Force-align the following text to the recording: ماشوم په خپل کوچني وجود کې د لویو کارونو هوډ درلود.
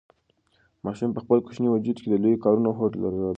ماشوم 0.85 1.09
په 1.13 1.19
خپل 1.23 1.37
کوچني 1.45 1.69
وجود 1.71 1.97
کې 1.99 2.07
د 2.09 2.15
لویو 2.23 2.41
کارونو 2.43 2.69
هوډ 2.77 2.91
درلود. 3.03 3.29